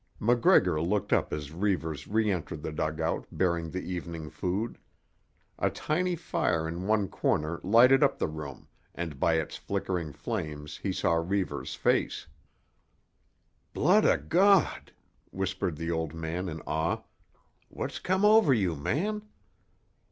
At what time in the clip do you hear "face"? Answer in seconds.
11.75-12.25